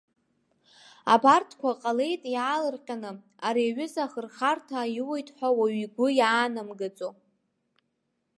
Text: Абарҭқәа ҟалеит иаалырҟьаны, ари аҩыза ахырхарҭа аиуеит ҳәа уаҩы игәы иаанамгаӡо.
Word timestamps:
Абарҭқәа 1.13 1.69
ҟалеит 1.81 2.23
иаалырҟьаны, 2.33 3.11
ари 3.47 3.63
аҩыза 3.69 4.01
ахырхарҭа 4.05 4.75
аиуеит 4.83 5.29
ҳәа 5.35 5.49
уаҩы 5.57 5.77
игәы 5.85 6.07
иаанамгаӡо. 6.19 7.09